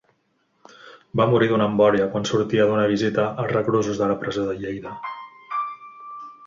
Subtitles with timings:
[1.21, 4.99] Va morir d'una embòlia quan sortia d'una visita als reclusos de la presó de Lleida.